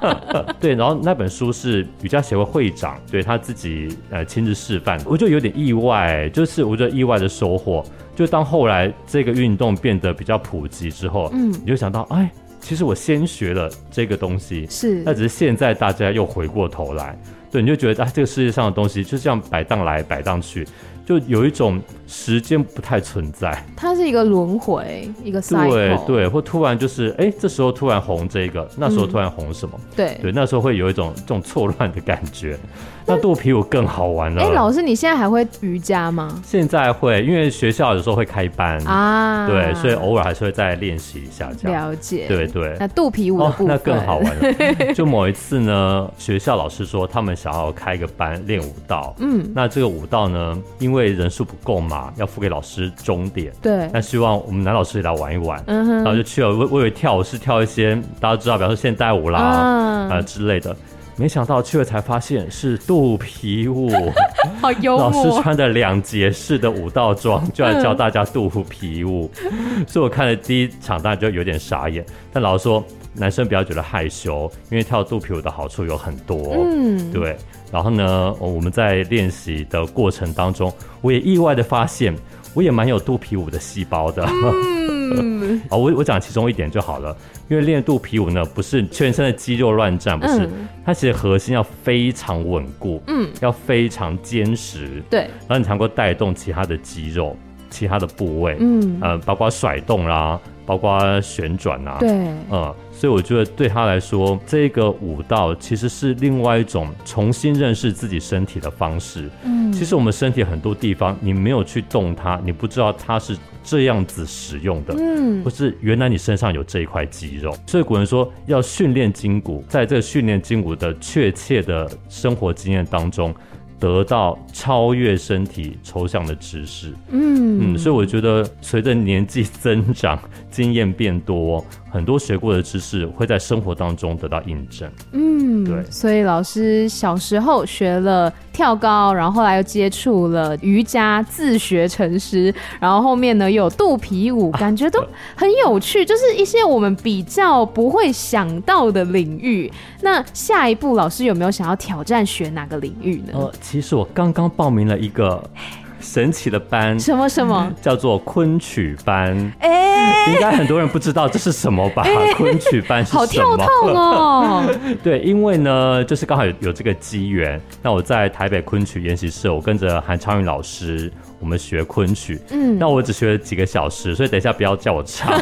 [0.59, 7.83] 对，然后那本书是瑜伽协会会长对他自己呃亲自示范，我就有点意外，就是我觉得意外的收获。
[8.19, 12.29] 就当后来这个运动变得比较普及之后，嗯，你就想到，哎，
[12.59, 17.17] 其实我先学了这个东西，是，那只是现在大家又回过头来，
[17.49, 20.67] 对，你就觉得，啊，这个世界上的东西就这样摆荡来摆荡去。
[21.05, 25.41] 就有一种时间不太存在，它是一个轮回，一个。
[25.41, 29.73] 对对，或突然就是，哎、欸，这时候突然红这个，那时候突然红什么？
[29.75, 32.59] 嗯、对对，那时候会有一种这种错乱的感觉。
[33.09, 34.41] 那肚皮舞更好玩了。
[34.41, 36.39] 哎、欸，老师，你现在还会瑜伽吗？
[36.43, 41.89] 现在会，因为学校有时候会开班啊，对，所以偶尔还是会再练习一下这样。
[41.89, 42.75] 了解，对对。
[42.79, 44.93] 那肚皮舞那更好玩了。
[44.93, 56.49] 就某一次呢，学校老师说他们想要开一个班练舞蹈，嗯，那这个舞蹈呢，因为人数不够嘛，要付给老师终点，对，那希望我们男老师也来玩一玩，嗯哼，然后就去了。
[56.49, 60.75] 我我以为跳舞是跳一些大家知道，比方说现代舞啦啊、呃、之类的。
[61.19, 63.91] 没想到去了才发现是肚皮舞，
[64.61, 65.11] 好幽默。
[65.11, 72.05] 老师穿的两节式的舞蹈装，就来教大家肚皮舞，嗯、 所以我看了第一场，当然就有点傻眼。
[72.31, 72.81] 但老师说，
[73.13, 76.37] 男生不要觉得害羞，因为跳肚皮舞的好处有很多。
[76.55, 77.35] 嗯，对。
[77.69, 82.15] 然后呢，我们在练习的过程当中，我也意外的发现，
[82.53, 84.25] 我也蛮有肚皮舞的细胞的。
[84.25, 87.15] 嗯， 好，我我讲其中一点就好了。
[87.49, 97.35] 因为练肚皮舞呢，不是全身的肌肉乱战，不是，嗯、它其实核心要非常稳固，嗯，要非常坚实，对，然后你才能够带动其他的肌肉、
[97.69, 102.09] 其他的部位，嗯，呃，包括甩动啦，包括旋转啊，对，
[102.51, 109.29] 嗯，所以我觉得对他来说，这个舞蹈其实是另外一种重新认识自己身体的方式。
[109.45, 113.37] 嗯，其实我们身体很多地方，你没有去动它，你不知道它是。
[113.61, 123.35] 这样子使用的，嗯，或是原来你身上有这一块肌肉，所以古人说要训练筋骨，在这个训练筋骨的确切的生活经验当中，
[123.77, 130.17] 得到超越身体抽象的知识，嗯嗯，所以我觉得随着年纪增长，
[130.49, 134.89] 经验变多，很多学过的知识会在生活当中得到印证。
[135.11, 135.83] 嗯，对。
[135.89, 145.03] 所以老师小时候学了跳高，然后后来又接触了瑜伽，自学成师，然后后面呢又有肚皮舞，感觉都
[145.35, 149.71] 很有趣，就是一些我们比较不会想到的领域。
[150.01, 153.33] 那下一步老师有没有想要挑战学哪个领域呢？
[153.33, 155.43] 呃，其实我刚刚报名了一个。
[155.99, 159.51] 神奇的班，什么什么叫做昆曲班？
[159.59, 162.03] 哎、欸，应该很多人不知道这是什么吧？
[162.03, 163.19] 欸、昆曲班是什么？
[163.19, 164.63] 好跳痛哦！
[165.03, 167.59] 对，因为呢，就是刚好有有这个机缘。
[167.81, 172.39] 那我在台北昆曲研习社，我跟着韩昌宇老师，我们学昆曲。
[172.51, 175.39] 嗯，那我只学了几个小时，所以等一下不要叫我唱。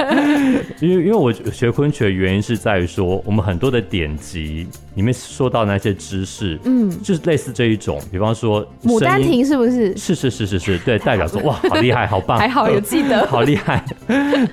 [0.80, 9.96] 因为因为我学昆曲的原因是在于说，我们很多的典籍里面说到那些知识，嗯，就是类似这一种，比方说《牡丹亭》是不是？
[9.96, 13.84] 是是是是是，对，代表说哇，好厉害，好棒， 还好有记得， 好厉害。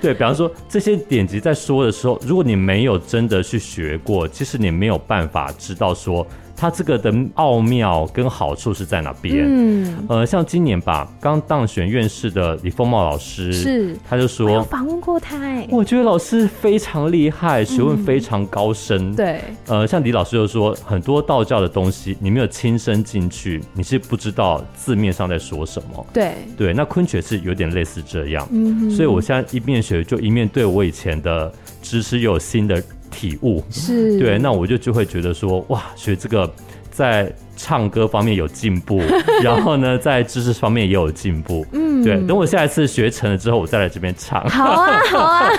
[0.00, 6.26] 对，比方说这些典籍在说的时候，如果你没有真的去学过，其实你没有办法知道说。
[6.60, 9.46] 它这个的奥妙跟好处是在哪边？
[9.48, 19.10] 嗯，呃，像今年吧，刚当选院士的李丰茂老师，是，他就说，我访问过他，哎，我觉得老师非常厉害，学问非常高深。
[19.12, 26.06] 嗯、对，呃，像李老师就说，很多道教的东西，你没有亲身进去，你是不知道字面上在说什么。
[26.12, 28.46] 对，对，那昆曲是有点类似这样。
[28.90, 32.82] 所以我现在一面学，就一面对我以前的知识又有新的。
[33.10, 36.50] 体悟是对，那我就就会觉得说，哇，学这个
[36.90, 39.02] 在唱歌方面有进步，
[39.44, 41.66] 然后呢，在知识方面也有进步。
[41.72, 44.42] 嗯，对，等我下一次学成了之后，我再来这边唱。
[44.48, 45.50] 好啊，好啊。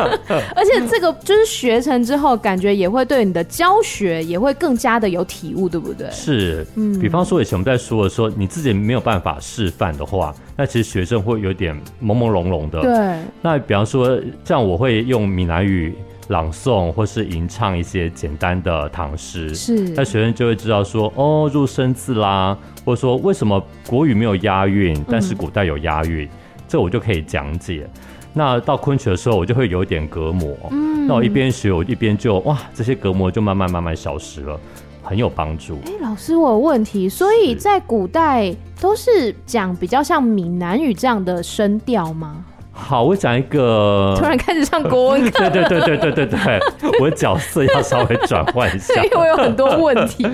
[0.56, 6.10] 而且这个就是学成之后，感觉也会对你的教学也会更加的有体悟，对不对？
[6.10, 6.98] 是，嗯。
[6.98, 12.80] 比方说以前我们在说的说，你自己没有办法示范的话，那其实学生会有点朦朦胧胧的。
[12.80, 13.18] 对。
[13.42, 15.94] 那比方说，像我会用闽南语。
[16.30, 26.30] 朗诵或是吟唱一些简单的唐诗，是，那学生就会知道说，哦，入声字啦，或者说为什么国语没有押韵，但是古代有押韵，嗯、
[26.68, 27.88] 这我就可以讲解。
[28.32, 34.58] 那到昆曲的时候，我就会有点隔膜，嗯，那我一边学，我一边就哇，这些隔膜就慢慢慢慢消失了，
[35.02, 35.80] 很有帮助。
[35.86, 42.44] 哎、欸，老师，我有问题，所以在古代都是讲比较像闽南语这样的声调吗？
[42.72, 44.14] 好，我讲一个。
[44.18, 45.48] 突然开始上国文课。
[45.50, 46.60] 对对对对对对对，
[47.00, 48.94] 我的角色要稍微转换一下。
[49.04, 50.26] 因为我有很多问题。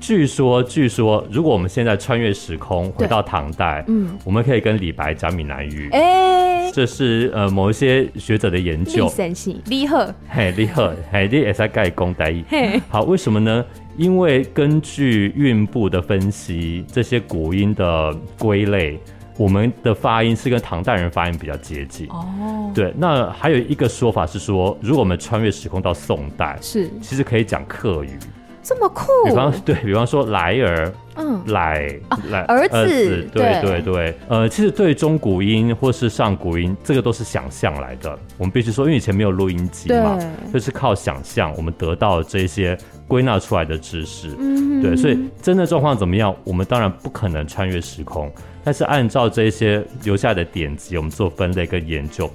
[0.00, 5.88] 据说，据说，如果我们现在穿越时空回到唐代，嗯，我们可以跟李白讲闽南语。
[5.92, 9.04] 哎、欸，这是呃某一些学者的研究。
[9.04, 12.34] 李神李贺，嘿，李贺，嘿，你也在盖公代。
[12.48, 13.64] 嘿，好，为什么呢？
[13.96, 18.98] 因为根据韵部的分析，这些古音的归类。
[19.36, 22.72] 我们的发音是跟唐代人发音比较接近哦。
[22.74, 28.18] 对，那还有一个说法是说，如果我们穿越时空到宋代，是其实可以讲客语，
[28.62, 29.06] 这么酷。
[29.24, 31.94] 比方对比方说来儿，嗯，来
[32.30, 34.14] 来、啊、儿子，儿子对对对。
[34.28, 38.18] 呃，其实对中古音或是上古音，这个都是想象来的。
[38.36, 40.18] 我们必须说，因为以前没有录音机嘛，
[40.52, 42.76] 就是靠想象，我们得到这些
[43.06, 44.34] 归纳出来的知识。
[44.38, 48.30] 嗯，对，所以真的状况怎么样，我们当然不可能穿越时空。
[48.66, 52.28] 但是按照这些留下的典籍，我们做分类跟研究，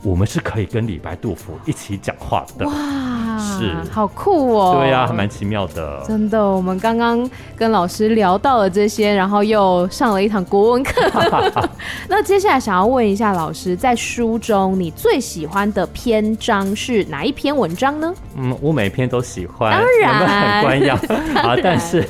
[0.00, 2.64] 我们是可以跟李白、杜甫一起讲话的。
[2.64, 2.72] 哇，
[3.36, 4.76] 是，好酷哦！
[4.78, 6.04] 对呀、啊，还蛮奇妙的。
[6.06, 11.02] 真的，我们刚刚跟老师聊到了这些，然后又上了一堂国文课。
[12.08, 18.14] 那接下来想要问一下老师，在书中你最喜欢的篇章是哪一篇文章呢？
[18.36, 20.96] 嗯，我每篇都喜欢，当然很官样
[21.34, 21.56] 啊。
[21.60, 22.04] 但是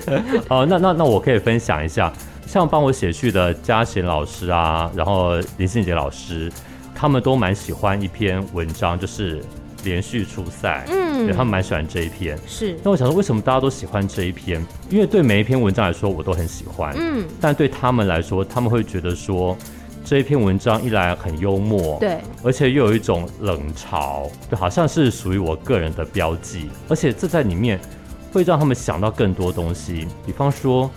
[0.51, 2.13] 哦，那那那我可以分享一下。
[2.47, 6.51] 像帮我写序的嘉贤老师啊，然后林信杰老师，
[6.95, 9.43] 他们都蛮喜欢一篇文章，就是
[9.85, 12.39] 连续出赛，嗯，对，他们蛮喜欢这一篇。
[12.47, 14.65] 是，那我想说，为什么大家都喜欢这一篇？
[14.89, 19.57] 因为对每一篇文章来说，我都很喜欢，嗯，但对他们来说，他们会觉得说
[20.05, 27.79] 这一篇文章一来很幽默，对，而且又有一种冷嘲，就好像是属于我个人的标记，而且这在里面
[28.33, 30.89] 会让他们想到更多东西，比方说。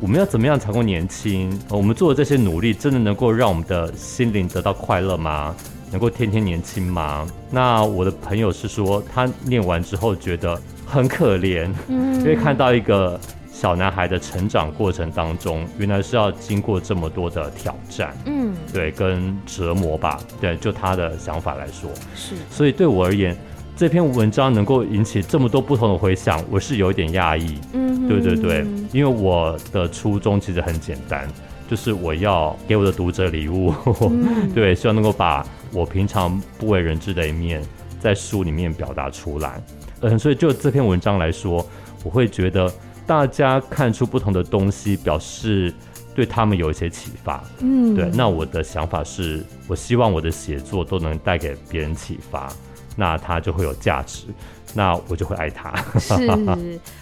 [0.00, 1.56] 我们要怎么样才够年轻？
[1.68, 5.54] 我们做的这些努力，真的能够让我们的心灵得到快乐吗？
[5.90, 7.26] 能够天天年轻吗？
[7.50, 13.20] 那我的朋友是说，他念完之后觉得很可怜，嗯，因为看到一个
[13.52, 23.36] 小男孩的成长过程当中，原来是要经过这么多的挑战，嗯，对，跟折磨吧，对，就他的想法来说，是，所以对我而言。
[23.80, 27.58] 这篇文章能够引起这么多不同的回响，我是有一点讶异。
[27.72, 31.26] 嗯，对对对，因为我的初衷其实很简单，
[31.66, 33.72] 就是我要给我的读者礼物，
[34.02, 37.62] 嗯、 对，希望能够把我平常不为人知的一面
[37.98, 39.58] 在书里面表达出来。
[40.02, 41.66] 嗯，所以就这篇文章来说，
[42.04, 42.70] 我会觉得
[43.06, 45.72] 大家看出不同的东西，表示
[46.14, 47.42] 对他们有一些启发。
[47.60, 52.52] 嗯，对，那我的想法是，我希望我的写作都能带给别人启发。
[53.00, 54.24] 那他就会有价值，
[54.74, 55.74] 那我就会爱他。
[55.98, 56.28] 是，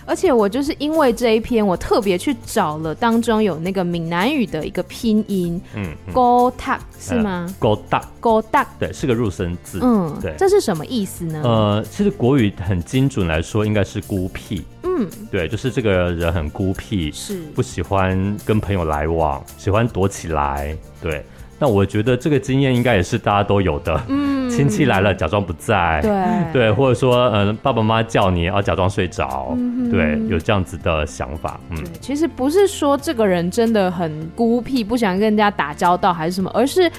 [0.07, 7.53] 而且我就是因为这一篇，我特别去找了当中有那个闽南语的一个拼音，嗯，孤读是吗？
[7.59, 9.81] 孤读，孤读，对，是个入声字。
[9.83, 11.41] 嗯，对，这是什么意思呢？
[11.43, 14.65] 呃，其实国语很精准来说，应该是孤僻。
[14.85, 20.77] 嗯，对，就是这个人很孤僻，是不喜欢跟朋友来往，喜欢躲起来。
[21.03, 21.25] 对。
[21.59, 26.13] 那我觉得这个经验应该也是大家都有的，嗯， 亲戚来了假装不在，对。
[26.53, 36.91] 对，或者说嗯爸爸妈妈叫你要假装睡着，嗯，对，有这样子的想法，嗯，其实不是说这个人真的很孤僻，不想跟人家打交道还是什么，而是。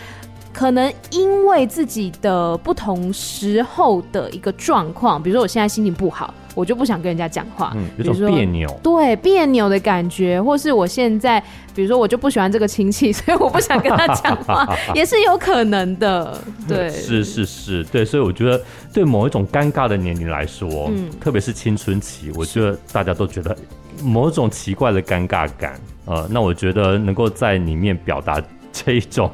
[0.59, 11.41] 可能因为自己的不同时候的一个状况，比如说我现在心情不好，我就不想跟人家讲话，嗯，有种别扭，对，别扭的感觉，或是我现在，
[11.73, 16.37] 比如说我就不喜欢这个亲戚，所以我不想跟他讲话， 也是有可能的，
[16.67, 23.55] 对，是是是，对，所以我觉得对某一种尴尬的年龄来说，嗯，特别是青春期，我觉得大家都觉得
[24.03, 28.43] 某种奇怪的尴尬感，呃，那我觉得能够在里面表达。
[28.73, 29.31] 这一种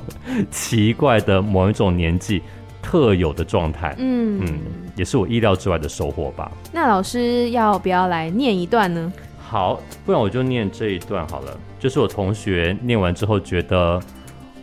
[0.50, 2.42] 奇怪的某一种年纪
[2.82, 4.60] 特有的状态，嗯嗯，
[4.96, 6.52] 也是我意料之外的收获吧。
[6.72, 9.12] 那老师要不要来念一段呢？
[9.40, 11.60] 好，不然我就念这一段好了。
[11.80, 14.02] 就是我同学念完之后觉得，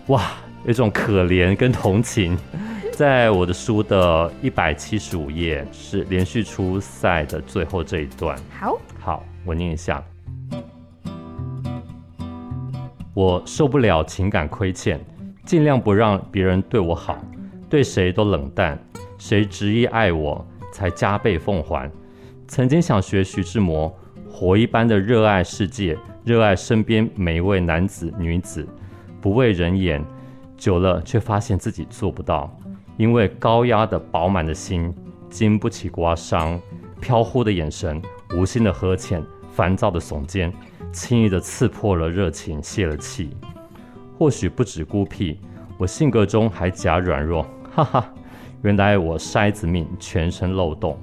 [0.09, 0.33] 哇，
[0.65, 2.37] 有一种可怜跟同情。
[2.93, 8.37] 在我的书的一百七十五页是连续出赛的最后这一段。
[8.61, 10.03] 好，好，我念一下。
[13.15, 14.99] 我受不了情感亏欠，
[15.45, 17.19] 尽量不让别人对我好，
[17.69, 18.79] 对谁都冷淡。
[19.19, 21.91] 谁执意爱我，才加倍奉还。
[22.49, 23.95] 曾经想学徐志摩，
[24.31, 28.67] 火一般的热爱世界，热爱身边每一位男子女子，
[29.21, 30.03] 不畏人言。
[30.57, 32.51] 久了，却发现自己做不到，
[32.97, 34.95] 因为高压的饱满的心，
[35.29, 36.59] 经不起刮伤；
[37.01, 38.01] 飘忽的眼神，
[38.35, 40.53] 无心的呵欠，烦躁的耸肩，
[40.93, 43.37] 轻易的刺破了热情，泄了气。
[44.19, 45.39] 或许不止孤僻，
[45.79, 47.45] 我性格中还假软弱。
[47.75, 48.15] 哈哈，
[48.63, 50.97] 原来我筛子命，全身漏洞。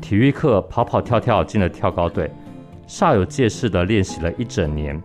[0.00, 2.30] 体育课跑跑跳跳进了跳高队。
[2.88, 5.00] 煞有介事地练习了一整年，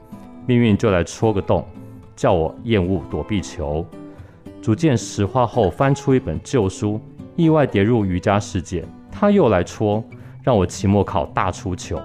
[0.47, 1.63] 命运就来戳个洞，
[2.15, 3.85] 叫我厌恶躲避球。
[4.59, 6.99] 逐渐石化后，翻出一本旧书，
[7.35, 8.83] 意外跌入瑜伽世界。
[9.11, 10.03] 他又来戳，
[10.41, 12.01] 让我期末考大出糗。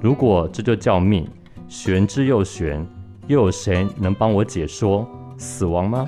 [0.00, 1.26] 如果这就叫命，
[1.68, 2.86] 玄之又玄，
[3.26, 5.06] 又有谁能帮我解说
[5.38, 6.06] 死亡吗？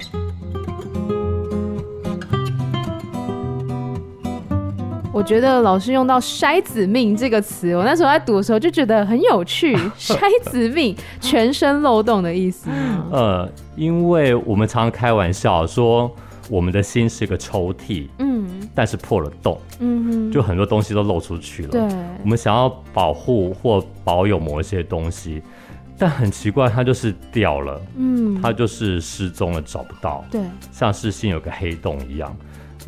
[5.13, 9.75] 我觉得老师用到“筛子命”这个词，我那时候在读的时候就觉得很有趣。
[9.97, 12.69] “筛子命”全身漏洞的意思。
[13.11, 16.15] 呃，因为我们常常开玩笑说，
[16.51, 18.36] 我们的心是个抽屉，嗯，
[18.77, 21.71] 但是破了洞，嗯哼，就很多东西都漏出去了。
[21.71, 21.81] 对，
[22.23, 25.43] 我们想要保护或保有某一些东西，
[25.97, 30.23] 但很奇怪，它就是掉了，嗯，它就是失踪了，找不到。
[30.31, 32.37] 对，像是心有个黑洞一样。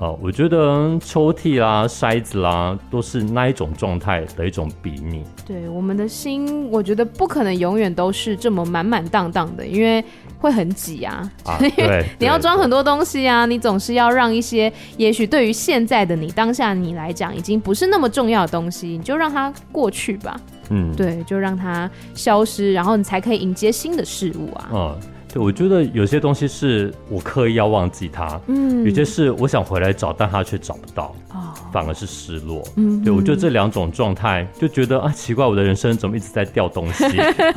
[0.01, 5.25] 呃，我觉得抽屉啦、筛子啦，都是那一种状态的一种比拟。
[5.45, 10.05] 对，我们的心，我觉得不可能永远都是这么满满当当的，因为
[10.39, 11.29] 会很挤啊。
[11.45, 20.41] 啊， 对，你要装很多东西啊，你总是要让一些，也许对于现在的你、当下你来讲，已经不是那么重要的东西，你就让它过去吧。
[20.71, 24.69] 嗯，对，就让它消失，然后你才可以迎接新的事物啊。
[24.73, 24.97] 嗯。
[25.33, 37.05] 对，我觉得有些东西是我刻意要忘记它，嗯，有些是我想回来找，但它却找不到，哦，反而是失落，嗯，对，我觉得这两种状态，就觉得啊，奇怪，我的人生怎么一直在掉东西，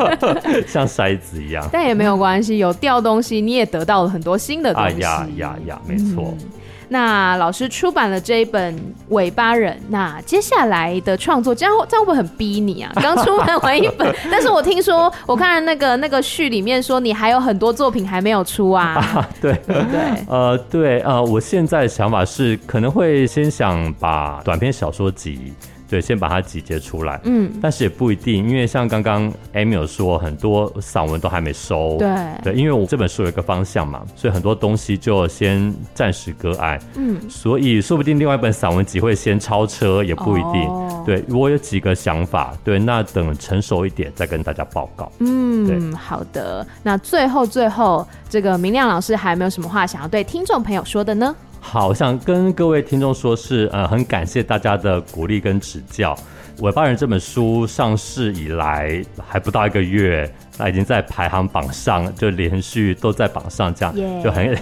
[0.67, 6.35] 像筛子一样，但也没有关系，有掉东西，你也得到了很多新的东西，啊呀呀呀，没错。
[6.39, 6.47] 嗯
[6.93, 8.75] 那老师出版了这一本
[9.11, 12.91] 《尾巴人》，那接下来的创作这样这样会不会很逼你啊？
[12.95, 18.95] 刚出版完一本， 但是我听说我看那个那个序里面说你还有很多作品还没有出啊？
[19.15, 25.53] 啊对对，呃对呃，我现在的想法是可能会先想把短篇小说集。
[25.91, 27.19] 对，先把它集结出来。
[27.25, 31.97] 嗯，但是也不一定，因为像刚刚 Amy 有说，很多散文都还没收。
[31.99, 32.09] 对
[32.41, 36.79] 对，因为我这本书有一个方向嘛，所以很多东西就先暂时搁案。
[36.95, 40.61] 嗯，所以说不定另外一本散文集会先超车，也不一定。
[40.69, 42.55] 哦、对，我有几个想法。
[42.63, 45.11] 对，那等成熟一点再跟大家报告。
[45.19, 46.65] 嗯，对，好的。
[46.83, 51.35] 那最后最后，这个明亮老师还有没有什么话想要对听众朋友说的呢？
[51.63, 56.13] 好，我想跟各位听众说是，呃，很感谢大家的鼓励跟指教。
[56.63, 64.57] 《尾巴人》这本书上市以来还不到一个月，那已经在排行榜上，就连续都在榜上，这样.就很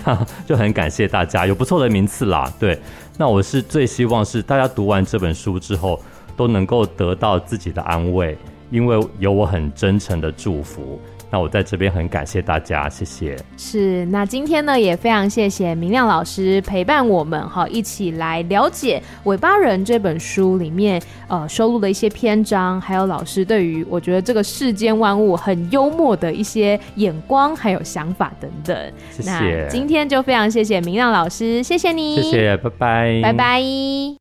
[0.46, 2.52] 就很感谢大家，有不错的名次啦。
[2.60, 2.78] 对，
[3.18, 6.00] 那我是最希望是大家读完这本书之后，
[6.38, 8.38] 都能够得到自己的安慰，
[8.70, 11.02] 因为有我很真诚的祝福。
[11.32, 13.38] 那我在这边很感谢大家，谢谢。
[13.58, 28.92] 是，那今天呢也非常谢谢明亮老师陪伴我们哈，一起来了解《尾巴人》这本书里面呃收录的一些篇章，还有老师对于我觉得这个世间万物很幽默的一些眼光还有想法等等。
[29.12, 29.32] 谢谢。
[29.32, 34.16] 那今天就非常谢谢明亮老师，谢谢你，谢谢，拜拜，拜拜。